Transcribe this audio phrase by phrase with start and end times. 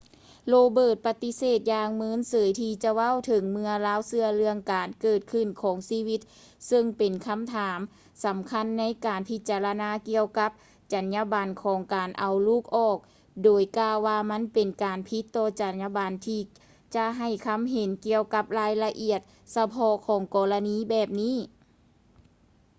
[0.51, 6.21] roberts ປະຕິເສດຢ່າງເມີນເສີຍທີ່ຈະເວົ້າເຖິງເມື່ອລາວເຊື່ອເລື່ອງການເກີດຂຶ້ນຂອງຊີວິດ
[6.67, 7.79] ເຊິ່ງເປັນຄຳຖາມ
[8.25, 10.51] ສຳຄັນໃນການພິຈາລະນາກ່ຽວກັບ
[10.93, 12.97] ຈັນຍາບັນຂອງການເອົາລູກອອກ
[13.43, 16.41] ໂດຍກ່າວວ່າມັນເປັນການຜິດຕໍ່ຈັນຍາບັນທີ່
[16.95, 19.21] ຈະໃຫ້ຄຳເຫັນກ່ຽວກັບລາຍລະອຽດ
[19.55, 21.37] ສະເພາະຂອງກໍລະນີແບບນີ້